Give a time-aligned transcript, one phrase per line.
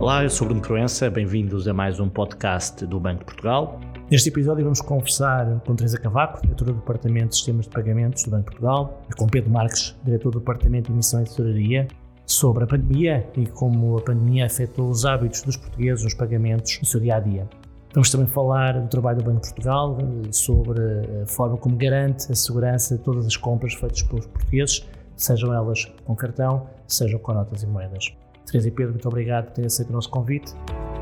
[0.00, 3.78] Olá, eu sou Bruno Proença, bem-vindos a mais um podcast do Banco de Portugal.
[4.10, 8.30] Neste episódio vamos conversar com Teresa Cavaco, diretora do Departamento de Sistemas de Pagamentos do
[8.30, 11.86] Banco de Portugal, e com Pedro Marques, diretor do Departamento de Emissão e Tesouraria,
[12.24, 16.86] sobre a pandemia e como a pandemia afetou os hábitos dos portugueses nos pagamentos no
[16.86, 17.46] seu dia-a-dia.
[17.92, 19.98] Vamos também falar do trabalho do Banco de Portugal,
[20.32, 20.80] sobre
[21.22, 24.82] a forma como garante a segurança de todas as compras feitas pelos portugueses,
[25.14, 28.14] sejam elas com cartão, sejam com notas e moedas.
[28.46, 30.52] Teresa e Pedro, muito obrigado por terem aceito o nosso convite.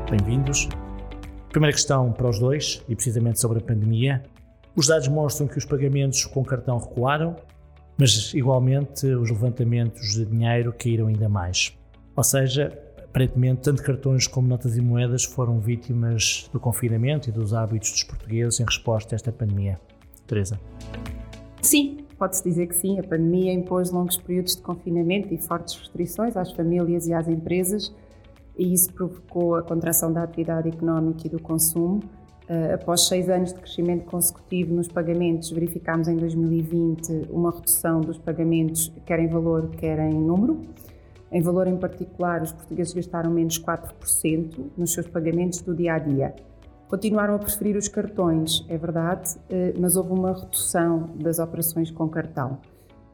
[0.09, 0.67] Bem-vindos.
[1.49, 4.23] Primeira questão para os dois, e precisamente sobre a pandemia.
[4.75, 7.35] Os dados mostram que os pagamentos com cartão recuaram,
[7.97, 11.75] mas igualmente os levantamentos de dinheiro caíram ainda mais.
[12.15, 17.53] Ou seja, aparentemente, tanto cartões como notas e moedas foram vítimas do confinamento e dos
[17.53, 19.79] hábitos dos portugueses em resposta a esta pandemia.
[20.27, 20.59] Teresa.
[21.61, 26.35] Sim, pode-se dizer que sim, a pandemia impôs longos períodos de confinamento e fortes restrições
[26.35, 27.95] às famílias e às empresas,
[28.57, 32.01] e isso provocou a contração da atividade económica e do consumo.
[32.49, 38.17] Uh, após seis anos de crescimento consecutivo nos pagamentos, verificámos em 2020 uma redução dos
[38.17, 40.59] pagamentos, quer em valor, quer em número.
[41.31, 45.99] Em valor em particular, os portugueses gastaram menos 4% nos seus pagamentos do dia a
[45.99, 46.35] dia.
[46.89, 52.09] Continuaram a preferir os cartões, é verdade, eh, mas houve uma redução das operações com
[52.09, 52.57] cartão.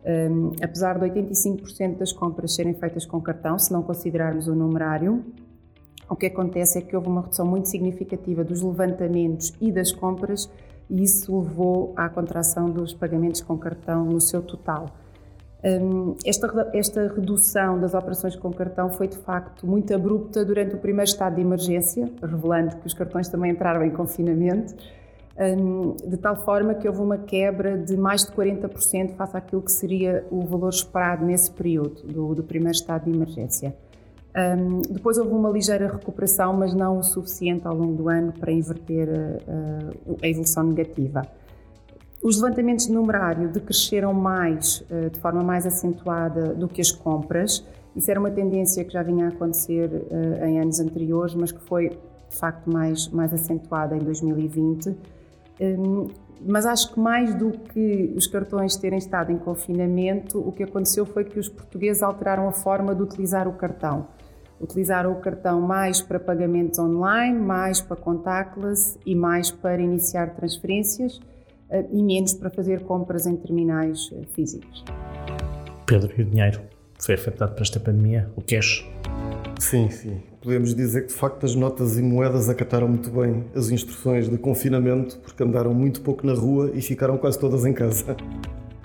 [0.05, 5.25] Um, apesar de 85% das compras serem feitas com cartão, se não considerarmos o numerário,
[6.09, 10.49] o que acontece é que houve uma redução muito significativa dos levantamentos e das compras,
[10.89, 14.85] e isso levou à contração dos pagamentos com cartão no seu total.
[16.23, 21.09] Esta, esta redução das operações com cartão foi de facto muito abrupta durante o primeiro
[21.09, 24.75] estado de emergência, revelando que os cartões também entraram em confinamento,
[26.07, 30.23] de tal forma que houve uma quebra de mais de 40% face àquilo que seria
[30.29, 33.75] o valor esperado nesse período do, do primeiro estado de emergência.
[34.35, 38.51] Um, depois houve uma ligeira recuperação, mas não o suficiente ao longo do ano para
[38.51, 41.25] inverter uh, a evolução negativa.
[42.25, 47.63] Os levantamentos de numerário decresceram mais, eh, de forma mais acentuada do que as compras.
[47.95, 51.61] Isso era uma tendência que já vinha a acontecer eh, em anos anteriores, mas que
[51.61, 54.97] foi de facto mais, mais acentuada em 2020.
[55.61, 56.07] Hum,
[56.43, 61.05] mas acho que mais do que os cartões terem estado em confinamento, o que aconteceu
[61.05, 64.07] foi que os portugueses alteraram a forma de utilizar o cartão.
[64.59, 71.21] Utilizaram o cartão mais para pagamentos online, mais para contactless e mais para iniciar transferências
[71.91, 74.83] e menos para fazer compras em terminais eh, físicos.
[75.85, 76.61] Pedro, e o dinheiro
[76.99, 78.29] foi afetado por esta pandemia?
[78.35, 78.87] O cash?
[79.59, 80.21] Sim, sim.
[80.41, 84.37] Podemos dizer que de facto as notas e moedas acataram muito bem as instruções de
[84.37, 88.15] confinamento porque andaram muito pouco na rua e ficaram quase todas em casa.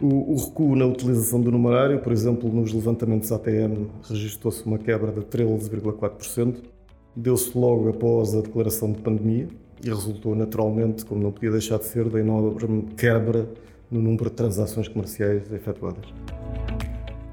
[0.00, 5.12] O, o recuo na utilização do numerário, por exemplo, nos levantamentos ATM, registrou-se uma quebra
[5.12, 6.62] de 13,4%.
[7.14, 9.48] Deu-se logo após a declaração de pandemia,
[9.82, 13.48] e resultou naturalmente, como não podia deixar de ser, da enorme quebra
[13.90, 16.04] no número de transações comerciais efetuadas.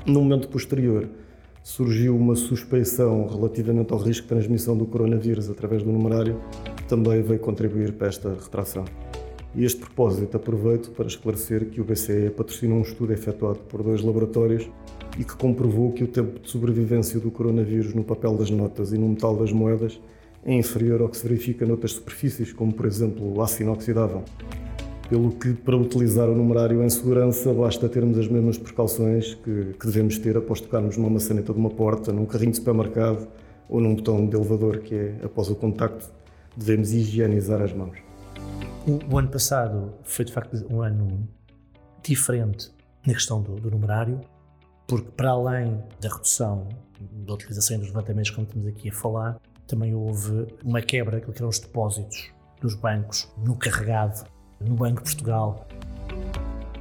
[0.06, 1.08] No momento posterior,
[1.62, 6.42] surgiu uma suspeição relativamente ao risco de transmissão do coronavírus através do numerário,
[6.88, 8.86] também veio contribuir para esta retração.
[9.54, 14.02] E este propósito aproveito para esclarecer que o BCE patrocinou um estudo efetuado por dois
[14.02, 14.70] laboratórios
[15.20, 18.98] e que comprovou que o tempo de sobrevivência do coronavírus no papel das notas e
[18.98, 20.00] no metal das moedas
[20.44, 24.24] é inferior ao que se verifica noutras superfícies, como por exemplo o aço inoxidável.
[25.10, 29.86] Pelo que, para utilizar o numerário em segurança, basta termos as mesmas precauções que, que
[29.86, 33.28] devemos ter após tocarmos numa maçaneta de uma porta, num carrinho de supermercado
[33.70, 36.12] ou num botão de elevador, que é, após o contacto,
[36.56, 37.98] devemos higienizar as mãos.
[38.86, 41.28] O, o ano passado foi, de facto, um ano
[42.04, 42.72] diferente
[43.06, 44.20] na questão do, do numerário,
[44.88, 46.68] porque, para além da redução
[47.00, 51.50] da utilização dos levantamentos, como estamos aqui a falar, também houve uma quebra que eram
[51.50, 54.26] os depósitos dos bancos no carregado,
[54.60, 55.68] no Banco de Portugal.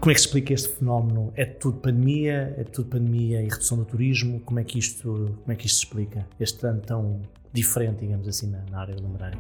[0.01, 1.33] Como é que se explica este fenómeno?
[1.35, 2.55] É tudo pandemia?
[2.57, 4.41] É tudo pandemia e redução do turismo?
[4.41, 6.27] Como é que isto, como é que isto se explica?
[6.39, 7.23] Este ano tão
[7.53, 9.39] diferente, digamos assim, na, na área do numerário?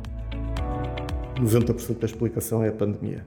[1.36, 3.24] 90% da explicação é a pandemia.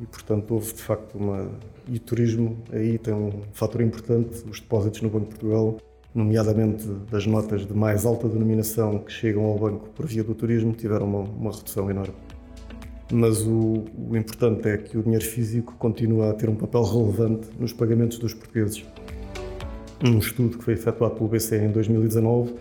[0.00, 1.52] E, portanto, houve de facto uma.
[1.86, 5.78] E o turismo aí tem um fator importante, os depósitos no Banco de Portugal
[6.14, 10.72] nomeadamente das notas de mais alta denominação que chegam ao banco por via do turismo,
[10.72, 12.14] tiveram uma, uma redução enorme.
[13.12, 17.48] Mas o, o, importante é que o dinheiro físico continua a ter um papel relevante
[17.58, 18.84] nos pagamentos dos portugueses.
[20.02, 22.54] Um estudo que foi efetuado pelo BCE em 2019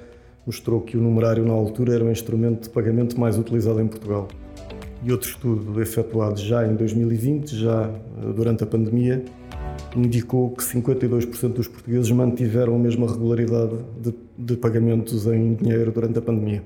[0.45, 4.27] mostrou que o numerário na altura era o instrumento de pagamento mais utilizado em Portugal.
[5.03, 9.23] E outro estudo efetuado já em 2020, já eh, durante a pandemia,
[9.95, 16.19] indicou que 52% dos portugueses mantiveram a mesma regularidade de, de, pagamentos em dinheiro durante
[16.19, 16.63] a pandemia.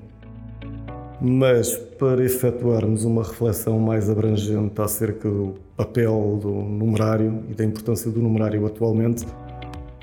[1.20, 8.10] Mas para efetuarmos uma reflexão mais abrangente acerca do papel do numerário e da importância
[8.10, 9.26] do numerário atualmente,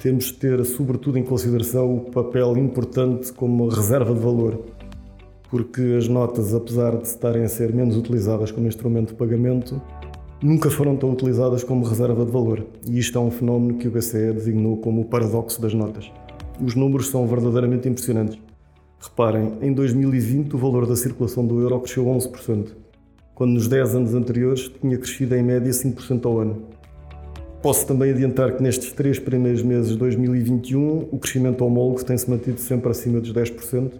[0.01, 4.65] temos de ter, sobretudo, em consideração o papel importante como reserva de valor.
[5.49, 9.81] Porque as notas, apesar de estarem a ser menos utilizadas como instrumento de pagamento,
[10.45, 12.63] nunca foram tão utilizadas como reserva de valor.
[12.87, 16.11] E isto é um fenómeno que o BCE designou como o paradoxo das notas.
[16.63, 18.37] Os números são verdadeiramente impressionantes.
[18.99, 22.73] Reparem, em 2020 o valor da circulação do euro cresceu 11%,
[23.33, 26.61] quando nos 10 anos anteriores tinha crescido em média 5% ao ano.
[27.63, 32.59] Posso também adiantar que nestes três primeiros meses de 2021 o crescimento homólogo tem-se mantido
[32.59, 33.93] sempre acima dos 10%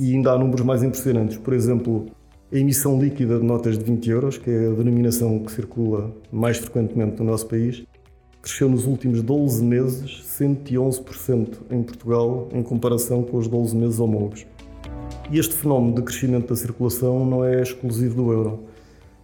[0.00, 1.36] e ainda há números mais impressionantes.
[1.36, 2.06] Por exemplo,
[2.52, 6.58] a emissão líquida de notas de 20 euros, que é a denominação que circula mais
[6.58, 7.82] frequentemente no nosso país,
[8.42, 14.44] cresceu nos últimos 12 meses 111% em Portugal em comparação com os 12 meses homólogos.
[15.30, 18.64] E este fenómeno de crescimento da circulação não é exclusivo do euro.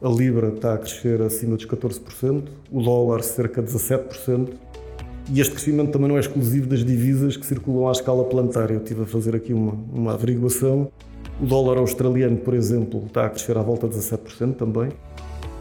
[0.00, 4.48] A Libra está a crescer acima dos 14%, o dólar cerca de 17%,
[5.30, 8.72] e este crescimento também não é exclusivo das divisas que circulam à escala planetária.
[8.72, 10.90] Eu estive a fazer aqui uma, uma averiguação.
[11.40, 14.90] O dólar australiano, por exemplo, está a crescer à volta de 17% também.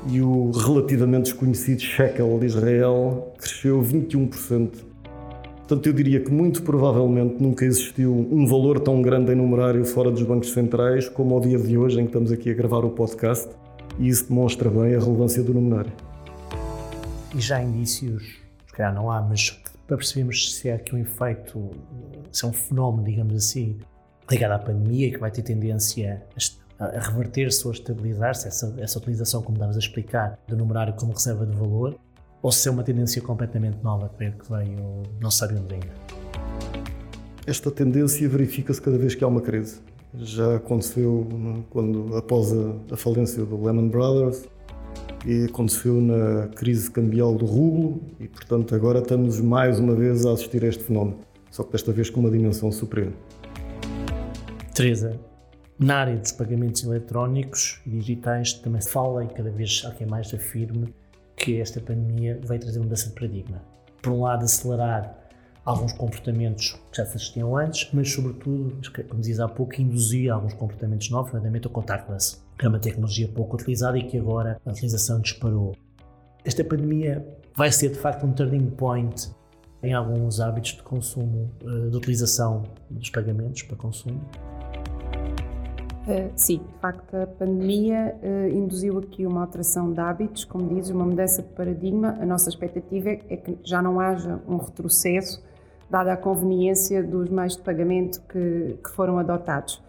[0.10, 4.88] E o relativamente desconhecido shekel de Israel cresceu 21%.
[5.58, 10.10] Portanto, eu diria que muito provavelmente nunca existiu um valor tão grande em numerário fora
[10.10, 12.90] dos bancos centrais como ao dia de hoje em que estamos aqui a gravar o
[12.90, 13.50] podcast.
[14.00, 15.92] E isso demonstra bem a relevância do numerário.
[17.36, 19.52] E já há indícios, se calhar não há, mas
[19.86, 21.70] para percebermos se é aqui um efeito,
[22.32, 23.78] se é um fenómeno, digamos assim,
[24.30, 26.24] ligado à pandemia que vai ter tendência
[26.80, 31.14] a reverter-se ou a estabilizar-se, essa, essa utilização, como estavas a explicar, do numerário como
[31.14, 31.98] reserva de valor,
[32.42, 35.94] ou se é uma tendência completamente nova que veio, não sabemos ainda.
[37.48, 39.80] Esta tendência verifica-se cada vez que há uma crise.
[40.14, 41.28] Já aconteceu
[41.70, 44.48] quando, após a, a falência do Lehman Brothers,
[45.26, 50.34] e aconteceu na crise cambial do rublo, e portanto agora estamos mais uma vez a
[50.34, 51.18] assistir a este fenómeno,
[51.50, 53.14] só que desta vez com uma dimensão superior.
[54.78, 55.20] Teresa,
[55.80, 60.06] na área dos pagamentos eletrónicos e digitais também se fala e cada vez há quem
[60.06, 60.94] mais afirme
[61.36, 63.60] que esta pandemia vai trazer mudança de paradigma.
[64.04, 65.18] Por um lado, acelerar
[65.66, 68.80] alguns comportamentos que já se assistiam antes, mas sobretudo,
[69.10, 73.28] como dizia há pouco, induzir alguns comportamentos novos, nomeadamente o contactless, que é uma tecnologia
[73.30, 75.76] pouco utilizada e que agora a utilização disparou.
[76.46, 79.32] Esta pandemia vai ser de facto um turning point
[79.82, 84.22] em alguns hábitos de consumo, eh, de utilização dos pagamentos para consumo.
[86.08, 90.90] Uh, sim, de facto, a pandemia uh, induziu aqui uma alteração de hábitos, como dizes,
[90.90, 92.18] uma mudança de paradigma.
[92.22, 95.44] A nossa expectativa é que já não haja um retrocesso,
[95.90, 99.84] dada a conveniência dos meios de pagamento que, que foram adotados.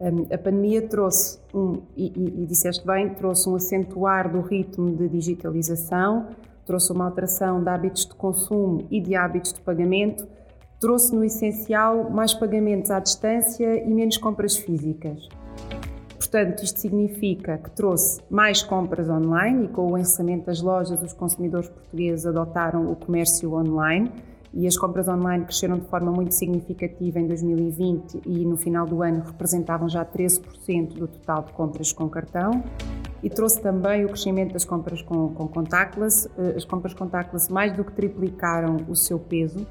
[0.00, 4.94] Um, a pandemia trouxe, um, e, e, e disseste bem, trouxe um acentuar do ritmo
[4.94, 6.28] de digitalização,
[6.64, 10.24] trouxe uma alteração de hábitos de consumo e de hábitos de pagamento,
[10.78, 15.28] trouxe no essencial mais pagamentos à distância e menos compras físicas.
[16.34, 21.12] Portanto, isto significa que trouxe mais compras online e com o encerramento das lojas, os
[21.12, 24.10] consumidores portugueses adotaram o comércio online
[24.52, 29.02] e as compras online cresceram de forma muito significativa em 2020 e no final do
[29.02, 32.64] ano representavam já 13% do total de compras com cartão.
[33.22, 36.28] E trouxe também o crescimento das compras com, com contactless.
[36.36, 39.66] Eh, as compras contactless mais do que triplicaram o seu peso,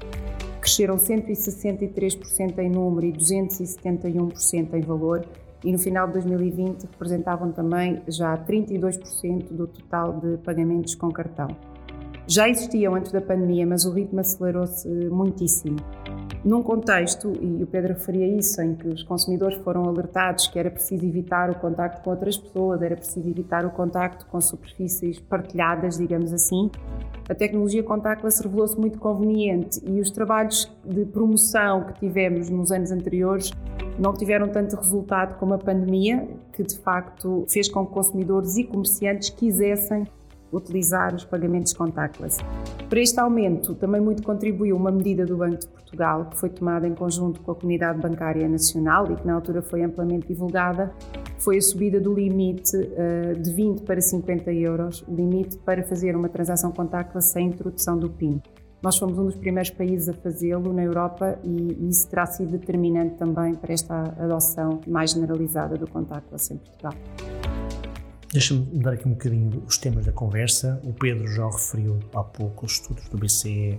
[0.60, 5.24] cresceram 163% em número e 271% em valor
[5.64, 11.48] e no final de 2020 representavam também já 32% do total de pagamentos com cartão.
[12.26, 15.76] Já existiam antes da pandemia, mas o ritmo acelerou-se muitíssimo.
[16.44, 20.70] Num contexto, e o Pedro referia isso, em que os consumidores foram alertados que era
[20.70, 25.96] preciso evitar o contacto com outras pessoas, era preciso evitar o contacto com superfícies partilhadas,
[25.96, 26.70] digamos assim,
[27.26, 32.90] a tecnologia contactless revelou-se muito conveniente e os trabalhos de promoção que tivemos nos anos
[32.90, 33.50] anteriores
[33.98, 38.64] não tiveram tanto resultado como a pandemia, que de facto fez com que consumidores e
[38.64, 40.06] comerciantes quisessem
[40.52, 42.38] utilizar os pagamentos contactless.
[42.88, 46.86] Para este aumento, também muito contribuiu uma medida do Banco de Portugal, que foi tomada
[46.86, 50.92] em conjunto com a Comunidade Bancária Nacional e que na altura foi amplamente divulgada,
[51.38, 56.28] foi a subida do limite uh, de 20 para 50 euros, limite para fazer uma
[56.28, 58.40] transação contactless sem introdução do PIN.
[58.84, 63.14] Nós fomos um dos primeiros países a fazê-lo na Europa e isso terá sido determinante
[63.14, 66.92] também para esta adoção mais generalizada do contactless em Portugal.
[68.34, 70.80] Deixa-me mudar aqui um bocadinho os temas da conversa.
[70.82, 73.78] O Pedro já referiu há pouco os estudos do BCE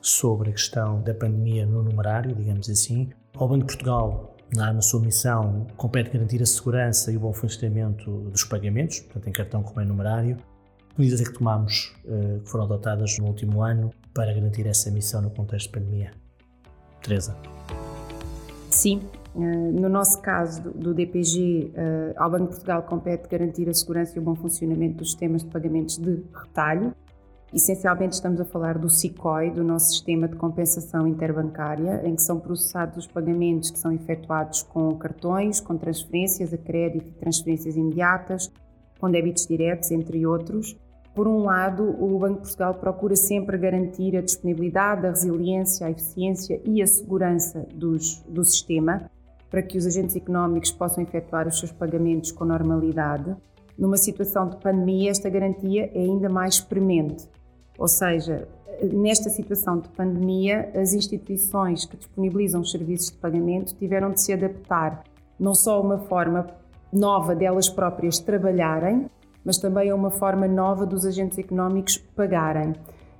[0.00, 3.10] sobre a questão da pandemia no numerário, digamos assim.
[3.34, 7.32] O Banco de Portugal na, na sua missão, compete garantir a segurança e o bom
[7.32, 10.36] funcionamento dos pagamentos, tanto em cartão como em numerário.
[10.94, 14.88] Que medidas é que tomamos, uh, que foram adotadas no último ano para garantir essa
[14.88, 16.12] missão no contexto de pandemia?
[17.02, 17.36] Teresa.
[18.70, 19.02] Sim,
[19.36, 24.18] no nosso caso do, DPG, uh, ao Banco de Portugal compete garantir a segurança e
[24.18, 26.94] o bom funcionamento dos sistemas de pagamentos de retalho,
[27.54, 32.40] Essencialmente estamos a falar do SICOI, do nosso sistema de compensação interbancária, em que são
[32.40, 38.52] processados os pagamentos que são efetuados com cartões, com transferências a crédito e transferências imediatas,
[38.98, 40.76] com débitos diretos, entre outros.
[41.14, 45.90] Por um lado, o Banco de Portugal procura sempre garantir a disponibilidade, a resiliência, a
[45.90, 49.08] eficiência e a segurança dos, do sistema
[49.50, 53.36] para que os agentes económicos possam efetuar os seus pagamentos com normalidade.
[53.78, 57.28] Numa situação de pandemia, esta garantia é ainda mais premente.
[57.78, 58.48] Ou seja,
[58.92, 64.32] nesta situação de pandemia, as instituições que disponibilizam os serviços de pagamento tiveram de se
[64.32, 65.04] adaptar
[65.38, 66.46] não só a uma forma
[66.92, 69.10] nova delas próprias trabalharem,
[69.44, 72.74] mas também a uma forma nova dos agentes económicos pagarem.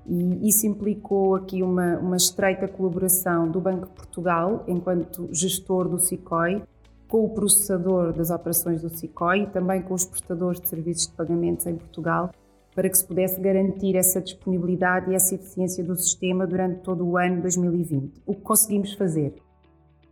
[0.09, 5.99] E isso implicou aqui uma, uma estreita colaboração do Banco de Portugal, enquanto gestor do
[5.99, 6.63] SICOI,
[7.09, 11.13] com o processador das operações do SICOI e também com os prestadores de serviços de
[11.15, 12.31] pagamentos em Portugal,
[12.75, 17.17] para que se pudesse garantir essa disponibilidade e essa eficiência do sistema durante todo o
[17.17, 18.23] ano 2020.
[18.27, 19.35] O que conseguimos fazer?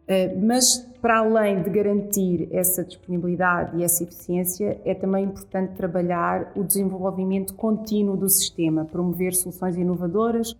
[0.06, 6.52] Eh, mas, para além de garantir essa disponibilidade e essa eficiência, é também importante trabalhar
[6.54, 10.54] o desenvolvimento contínuo do sistema, promover soluções inovadoras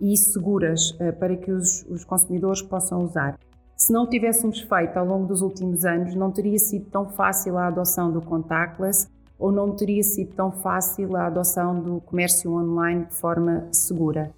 [0.00, 3.38] e seguras eh, para que os, os consumidores possam usar.
[3.76, 7.66] Se não tivéssemos feito ao longo dos últimos anos, não teria sido tão fácil a
[7.66, 13.14] adoção do contactless ou não teria sido tão fácil a adoção do comércio online de
[13.14, 14.30] forma segura.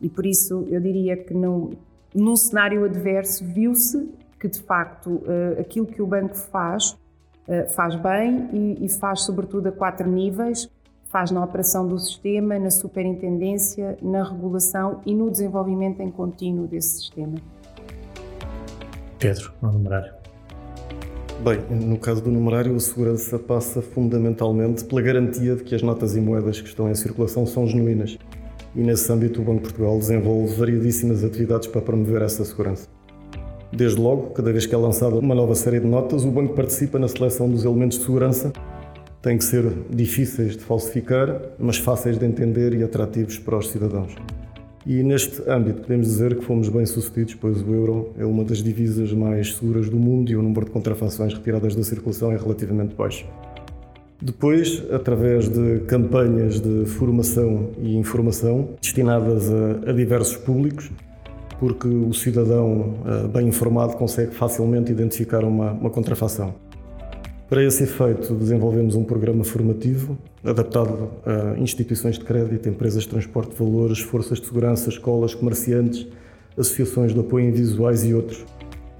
[0.00, 1.72] E por isso eu diria que no,
[2.18, 4.10] num cenário adverso viu-se
[4.40, 6.90] que de facto uh, aquilo que o banco faz
[7.46, 10.68] uh, faz bem e, e, faz sobretudo a quatro níveis,
[11.06, 16.98] faz na operação do sistema, na superintendência, na regulação e no desenvolvimento em contínuo desse
[16.98, 17.36] sistema.
[19.18, 20.14] Pedro, no numerário.
[21.42, 26.16] Bem, no caso do numerário, a segurança passa fundamentalmente pela garantia de que as notas
[26.16, 28.18] e moedas que estão em circulação são genuínas.
[28.74, 32.88] E nesse âmbito, o Banco de Portugal desenvolve variedíssimas atividades para promover essa segurança.
[33.72, 36.98] Desde logo, cada vez que é lançada uma nova série de notas, o banco participa
[36.98, 38.52] na seleção dos elementos de segurança.
[39.20, 44.14] Têm que ser difíceis de falsificar, mas fáceis de entender e atrativos para os cidadãos.
[44.86, 48.62] E neste âmbito podemos dizer que fomos bem sucedidos, pois o euro é uma das
[48.62, 52.94] divisas mais seguras do mundo e o número de contrafações retiradas da circulação é relativamente
[52.94, 53.26] baixo.
[54.20, 60.90] Depois, através de campanhas de formação e informação destinadas a, a diversos públicos,
[61.60, 66.52] porque o cidadão uh, bem informado consegue facilmente identificar uma, uma contrafação.
[67.48, 73.52] Para esse efeito, desenvolvemos um programa formativo adaptado a instituições de crédito, empresas de transporte
[73.52, 76.06] de valores, forças de segurança, escolas, comerciantes,
[76.58, 78.44] associações de apoio em visuais e outros.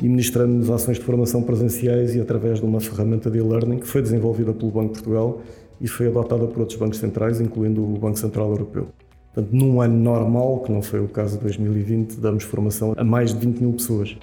[0.00, 4.00] E ministramos ações de formação presenciais e através de uma ferramenta de e-learning que foi
[4.00, 5.40] desenvolvida pelo Banco de Portugal
[5.80, 8.88] e foi adotada por outros bancos centrais, incluindo o Banco Central Europeu.
[9.32, 13.32] Portanto, num ano normal, que não foi o caso de 2020, damos formação a mais
[13.32, 14.16] de 20 mil pessoas.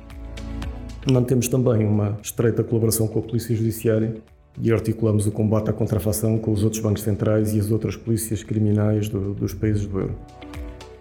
[1.12, 4.15] Mantemos também uma estreita colaboração com a Polícia Judiciária
[4.62, 8.44] e articulamos o combate à contrafação com os outros bancos centrais e as outras polícias
[8.44, 10.15] criminais do, dos países do euro.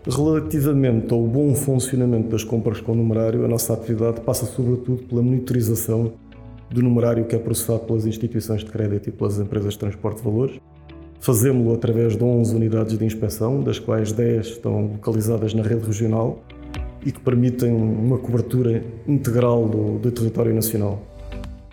[0.06, 6.12] Relativamente ao bom funcionamento das compras com numerário, a nossa atividade passa sobretudo pela monitorização
[6.70, 10.24] do numerário que é processado pelas instituições de crédito e pelas empresas de transporte de
[10.24, 10.60] valores.
[11.20, 16.44] Fazemos-lo através de 11 unidades de inspeção, das quais 10 estão localizadas na rede regional
[17.04, 21.00] e que permitem uma cobertura integral do, do território nacional.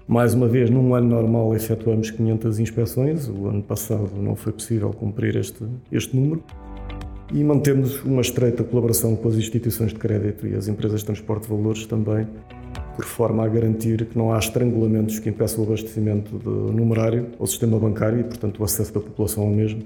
[0.07, 3.27] Mais uma vez, num ano normal, efetuamos 500 inspeções.
[3.27, 6.41] O ano passado não foi possível cumprir este, este número.
[7.33, 11.43] E mantemos uma estreita colaboração com as instituições de crédito e as empresas de transporte
[11.43, 12.27] de valores também,
[12.93, 17.47] por forma a garantir que não há estrangulamentos que impeçam o abastecimento do numerário ao
[17.47, 19.81] sistema bancário e, portanto, o acesso da população ao mesmo.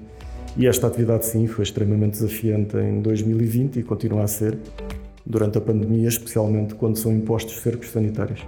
[0.56, 4.58] E esta atividade, sim, foi extremamente desafiante em 2020 e continua a ser
[5.24, 8.40] durante a pandemia, especialmente quando são impostos cercos sanitários.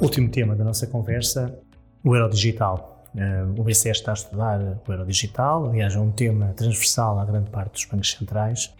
[0.00, 1.58] Último tema da nossa conversa,
[2.04, 2.95] o euro digital.
[3.16, 7.24] Eh, o BCE está a estudar o euro digital, aliás, é um tema transversal à
[7.24, 8.74] grande parte dos bancos centrais.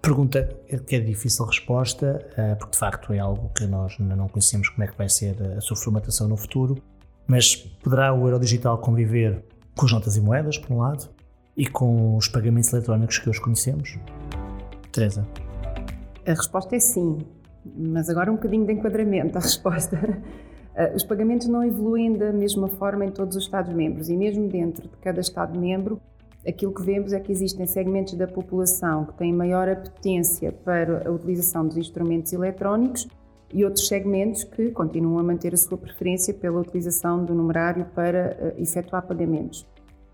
[0.00, 0.48] Pergunta
[0.86, 4.68] que é difícil resposta, eh, porque de facto é algo que nós ainda não conhecemos
[4.68, 6.82] como é que vai ser a sua formatação no futuro,
[7.26, 9.44] mas poderá o euro digital conviver
[9.76, 11.08] com as notas e moedas, por um lado,
[11.56, 13.98] e com os pagamentos eletrónicos que hoje conhecemos?
[14.92, 15.26] Teresa.
[16.26, 17.18] A resposta é sim.
[17.76, 19.98] mas agora um bocadinho de enquadramento à resposta.
[20.74, 24.88] Uh, os pagamentos não evoluem da mesma forma em todos os Estados-membros e mesmo dentro
[24.88, 26.00] de cada Estado-membro,
[26.46, 31.12] aquilo que vemos é que existem segmentos da população que têm maior apetência para a
[31.12, 33.06] utilização dos instrumentos eletrónicos
[33.52, 38.36] e outros segmentos que continuam a manter a sua preferência pela utilização do numerário para
[38.40, 39.64] uh, efetuar pagamentos.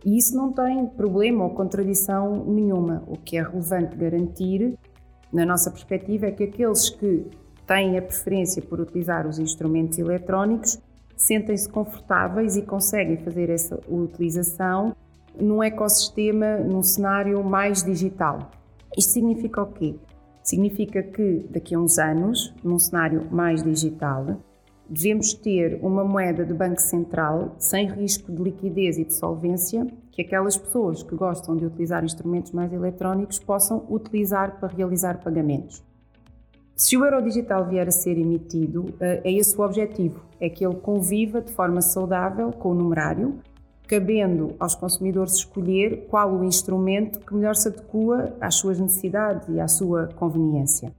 [0.05, 3.03] E isso não tem problema ou contradição nenhuma.
[3.07, 4.79] O que é relevante garantir,
[5.33, 7.27] na nossa perspectiva, é que aqueles que
[7.71, 10.77] têm a preferência por utilizar os instrumentos eletrónicos
[11.17, 14.97] sentem-se confortáveis e conseguem fazer essa utilização
[15.39, 18.51] num ecossistema, num cenário mais digital.
[18.99, 19.95] Isto significa o quê?
[20.43, 24.39] Significa que daqui a uns anos, num cenário mais digital,
[24.89, 30.23] devemos ter uma moeda do Banco Central sem risco de liquidez e de solvência, que
[30.23, 35.89] aquelas pessoas que gostam de utilizar instrumentos mais eletrónicos possam utilizar para realizar pagamentos.
[36.81, 40.65] Se o euro digital vier a ser emitido, eh, é esse o objetivo, é que
[40.65, 43.39] ele conviva de forma saudável com o numerário,
[43.87, 49.61] cabendo aos consumidores escolher qual o instrumento que melhor se adequa às suas necessidades e
[49.61, 50.91] à sua conveniência.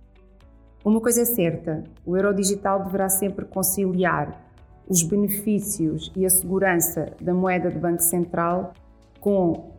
[0.86, 4.40] Uma coisa é certa: o euro digital deverá sempre conciliar
[4.88, 8.74] os benefícios e a segurança da moeda de Banco Central
[9.20, 9.71] com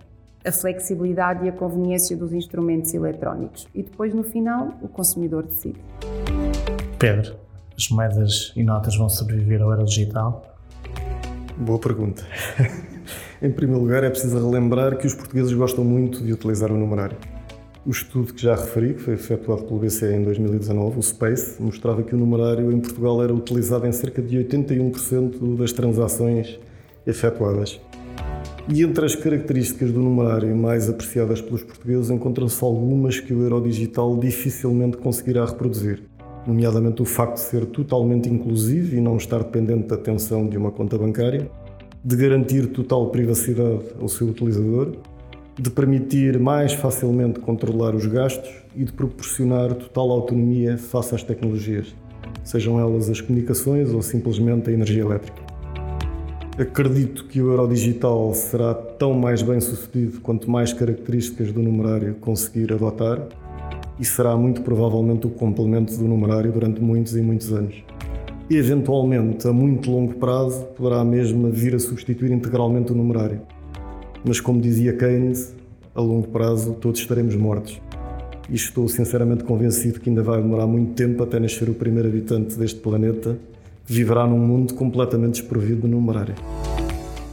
[0.44, 3.68] a flexibilidade e a conveniência dos instrumentos eletrónicos.
[3.74, 5.80] E depois, no final, o consumidor decide.
[6.98, 7.36] Pedro,
[7.76, 10.56] as moedas e notas vão sobreviver ao euro digital?
[11.56, 12.24] Boa pergunta.
[13.42, 17.16] Em primeiro lugar, é preciso relembrar que os portugueses gostam muito de utilizar o numerário.
[17.84, 22.04] O estudo que já referi, que foi efetuado pelo BCE em 2019, o SPACE, mostrava
[22.04, 26.60] que o numerário em Portugal era utilizado em cerca de 81% das transações
[27.04, 27.80] efetuadas.
[28.68, 33.60] E entre as características do numerário mais apreciadas pelos portugueses encontram-se algumas que o euro
[33.60, 36.04] digital dificilmente conseguirá reproduzir,
[36.46, 40.70] nomeadamente o facto de ser totalmente inclusivo e não estar dependente da atenção de uma
[40.70, 41.50] conta bancária,
[42.04, 44.92] de garantir total privacidade ao seu utilizador,
[45.58, 51.94] de permitir mais facilmente controlar os gastos e de proporcionar total autonomia face às tecnologias,
[52.44, 55.51] sejam elas as comunicações ou simplesmente a energia elétrica.
[56.58, 62.14] Acredito que o euro digital será tão mais bem sucedido quanto mais características do numerário
[62.16, 63.26] conseguir adotar
[63.98, 67.82] e será muito provavelmente o complemento do numerário durante muitos e muitos anos
[68.52, 73.40] e, eventualmente, a muito longo prazo, poderá mesmo vir a substituir integralmente o numerário.
[74.22, 75.54] Mas, como dizia Keynes,
[75.94, 77.80] a longo prazo todos estaremos mortos.
[78.50, 82.58] E estou sinceramente convencido que ainda vai demorar muito tempo até nascer o primeiro habitante
[82.58, 83.38] deste planeta
[83.86, 86.34] viverá num mundo completamente desprovido de numerário.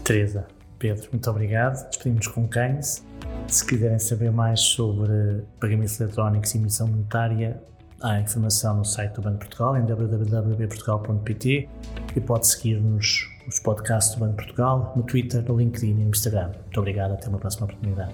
[0.03, 1.87] Teresa, Pedro, muito obrigado.
[1.89, 3.03] Despedimos com Keynes.
[3.47, 7.61] Se quiserem saber mais sobre pagamentos eletrónicos e emissão monetária,
[8.01, 11.69] Há informação no site do Banco Portugal, em www.portugal.pt
[12.15, 16.51] e pode seguir-nos nos podcasts do Banco Portugal, no Twitter, no LinkedIn e no Instagram.
[16.63, 18.13] Muito obrigado, até uma próxima oportunidade.